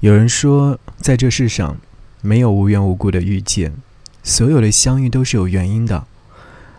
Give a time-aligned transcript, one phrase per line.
[0.00, 1.76] 有人说，在这世上，
[2.20, 3.74] 没有无缘无故的遇见，
[4.22, 6.06] 所有的相遇都是有原因的。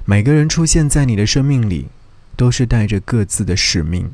[0.05, 1.90] 每个人出现在你的生命里，
[2.38, 4.12] 都是带着各自的使命。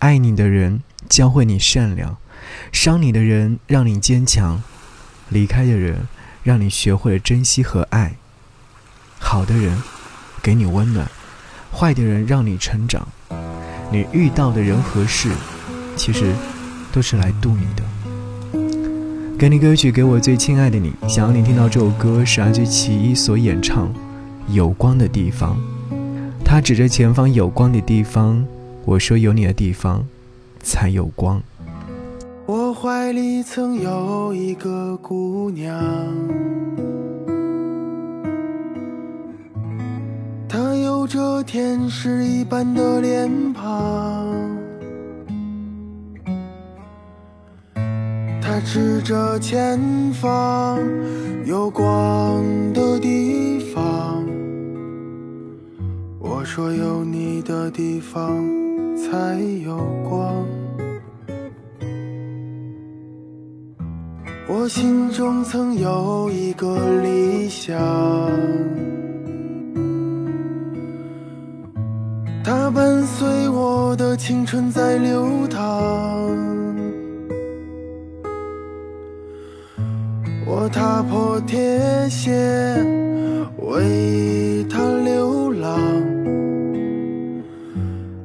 [0.00, 2.18] 爱你的人教会你善良，
[2.70, 4.62] 伤你的人让你坚强，
[5.30, 6.06] 离开的人
[6.42, 8.16] 让你学会了珍惜和爱。
[9.18, 9.82] 好的人
[10.42, 11.10] 给你温暖，
[11.72, 13.08] 坏的人让你成长。
[13.90, 15.30] 你遇到的人和事，
[15.96, 16.34] 其实
[16.92, 17.82] 都是来渡你的。
[19.38, 20.90] 给你歌曲，给我最亲爱的你。
[21.06, 23.86] 想要你听到这首歌是阿句其一所演唱
[24.48, 25.54] 《有光的地方》。
[26.42, 28.42] 他指着前方有光的地方，
[28.86, 30.02] 我说有你的地方
[30.62, 31.42] 才有光。
[32.46, 35.84] 我怀里曾有一个姑娘，
[40.48, 44.55] 她有着天使一般的脸庞。
[48.56, 49.78] 他指着前
[50.14, 50.80] 方
[51.44, 54.24] 有光的地方，
[56.18, 58.42] 我说有你的地方
[58.96, 59.76] 才有
[60.08, 60.42] 光。
[64.48, 67.78] 我心中曾有一个理想，
[72.42, 76.45] 它伴随我的青春在流淌。
[80.68, 82.32] 踏破铁鞋
[83.58, 85.78] 为他流浪，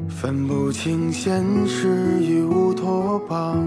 [0.09, 1.87] 分不清现实
[2.21, 3.63] 与乌托邦。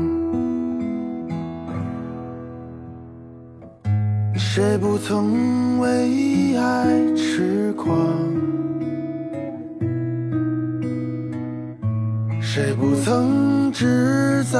[4.36, 6.86] 谁不曾为爱
[7.16, 7.96] 痴狂？
[12.40, 14.58] 谁不曾志在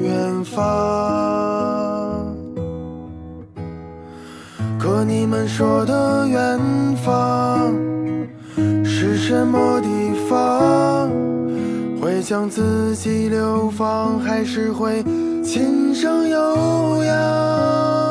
[0.00, 1.57] 远方？
[5.08, 6.60] 你们说的远
[7.02, 7.74] 方
[8.84, 9.88] 是什么地
[10.28, 11.10] 方？
[11.98, 15.02] 会将自己流放，还是会
[15.42, 18.07] 琴声悠扬？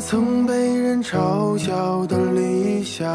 [0.00, 3.06] 曾被人嘲笑的理想，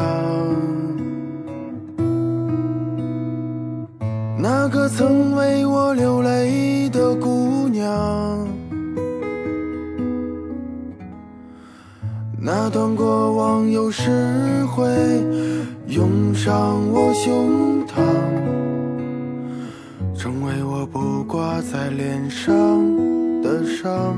[4.38, 8.48] 那个曾为我流泪的姑娘，
[12.40, 14.86] 那段过往有时会
[15.88, 18.02] 涌上我胸膛，
[20.16, 22.52] 成为我不挂在脸上
[23.42, 24.16] 的伤。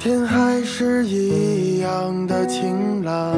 [0.00, 3.36] 天还是一样的晴朗，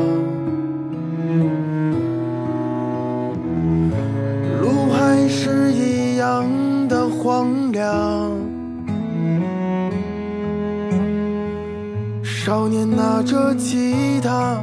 [4.61, 6.47] 路还是一样
[6.87, 8.31] 的荒凉。
[12.22, 14.62] 少年拿着吉他，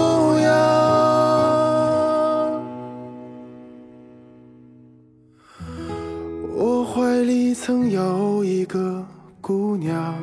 [6.93, 9.01] 怀里曾有一个
[9.39, 10.13] 姑娘，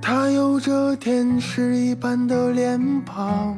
[0.00, 3.56] 她有着天使一般的脸庞，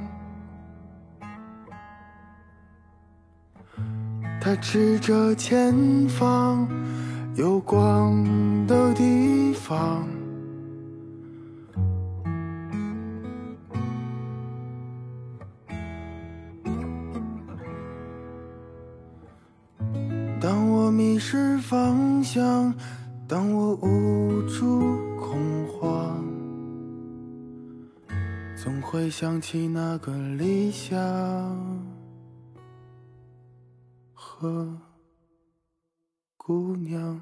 [4.38, 5.74] 她指着前
[6.06, 6.68] 方
[7.36, 8.22] 有光
[8.66, 10.06] 的地方。
[20.44, 22.74] 当我迷失方向，
[23.26, 24.78] 当我无助
[25.16, 26.22] 恐慌，
[28.54, 31.00] 总会想起那个理想
[34.12, 34.68] 和
[36.36, 37.18] 姑娘。